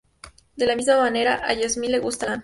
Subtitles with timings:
[0.55, 2.39] De la misma manera, a Jasmine le gusta Lan.